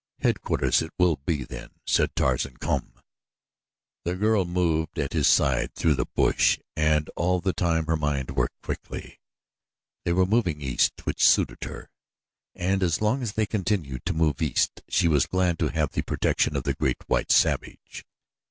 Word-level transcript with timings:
"Headquarters 0.17 0.81
it 0.81 0.89
will 0.97 1.17
be 1.27 1.43
then," 1.43 1.69
said 1.85 2.15
Tarzan. 2.15 2.57
"Come!" 2.57 2.93
The 4.03 4.15
girl 4.15 4.45
moved 4.45 4.97
at 4.97 5.13
his 5.13 5.27
side 5.27 5.75
through 5.75 5.93
the 5.93 6.07
bush 6.15 6.57
and 6.75 7.07
all 7.15 7.39
the 7.39 7.53
time 7.53 7.85
her 7.85 7.95
mind 7.95 8.31
worked 8.31 8.63
quickly. 8.63 9.19
They 10.03 10.13
were 10.13 10.25
moving 10.25 10.59
east, 10.59 11.05
which 11.05 11.23
suited 11.23 11.65
her, 11.65 11.91
and 12.55 12.81
as 12.81 12.99
long 12.99 13.21
as 13.21 13.33
they 13.33 13.45
continued 13.45 14.03
to 14.07 14.13
move 14.15 14.41
east 14.41 14.81
she 14.89 15.07
was 15.07 15.27
glad 15.27 15.59
to 15.59 15.67
have 15.67 15.91
the 15.91 16.01
protection 16.01 16.55
of 16.55 16.63
the 16.63 16.73
great, 16.73 17.07
white 17.07 17.31
savage. 17.31 18.03